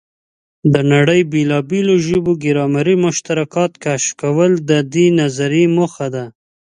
د 0.73 0.75
نړۍ 0.93 1.21
بېلابېلو 1.33 1.95
ژبو 2.07 2.31
ګرامري 2.43 2.95
مشترکات 3.05 3.71
کشف 3.83 4.11
کول 4.21 4.51
د 4.69 4.71
دې 4.93 5.05
نظریې 5.19 5.65
موخه 5.75 6.07
ده. 6.15 6.25